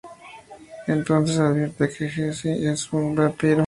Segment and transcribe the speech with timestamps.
[0.87, 3.59] Entonces advierte que Jesse es un vampiro.